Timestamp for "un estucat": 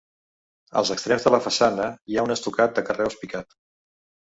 2.31-2.77